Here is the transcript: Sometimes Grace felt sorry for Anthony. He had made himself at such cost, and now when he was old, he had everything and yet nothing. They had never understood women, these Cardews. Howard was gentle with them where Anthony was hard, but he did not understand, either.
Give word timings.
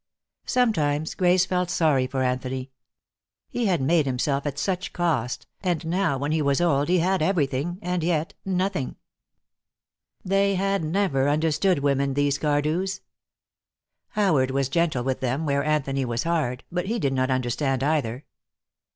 Sometimes 0.47 1.13
Grace 1.13 1.45
felt 1.45 1.69
sorry 1.69 2.07
for 2.07 2.23
Anthony. 2.23 2.71
He 3.51 3.67
had 3.67 3.83
made 3.83 4.07
himself 4.07 4.47
at 4.47 4.57
such 4.57 4.93
cost, 4.93 5.45
and 5.61 5.85
now 5.85 6.17
when 6.17 6.31
he 6.31 6.41
was 6.41 6.59
old, 6.59 6.89
he 6.89 6.97
had 6.97 7.21
everything 7.21 7.77
and 7.83 8.03
yet 8.03 8.33
nothing. 8.43 8.95
They 10.25 10.55
had 10.55 10.83
never 10.83 11.29
understood 11.29 11.77
women, 11.83 12.15
these 12.15 12.39
Cardews. 12.39 13.01
Howard 14.17 14.49
was 14.49 14.69
gentle 14.69 15.03
with 15.03 15.19
them 15.19 15.45
where 15.45 15.63
Anthony 15.63 16.03
was 16.03 16.23
hard, 16.23 16.63
but 16.71 16.87
he 16.87 16.97
did 16.97 17.13
not 17.13 17.29
understand, 17.29 17.83
either. 17.83 18.25